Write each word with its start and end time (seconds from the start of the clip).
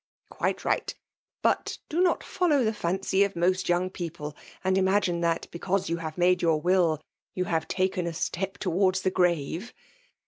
—Quite 0.31 0.57
ligbt. 0.61 0.95
But 1.43 1.77
do 1.87 2.01
not 2.01 2.23
follow 2.23 2.63
tbe 2.65 2.73
fimcy 2.73 3.23
of 3.23 3.35
mosi 3.35 3.69
young 3.69 3.91
people^ 3.91 4.33
and 4.63 4.75
imagine 4.75 5.21
tibat, 5.21 5.51
because 5.51 5.91
you 5.91 5.97
baye 5.97 6.13
made 6.17 6.41
your 6.41 6.59
will, 6.59 6.99
you 7.35 7.45
hare 7.45 7.59
taken 7.61 8.07
a 8.07 8.13
step 8.13 8.57
towards 8.57 9.03
tbe 9.03 9.13
grave! 9.13 9.75